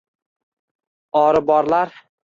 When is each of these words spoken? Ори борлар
Ори 1.23 1.45
борлар 1.53 1.95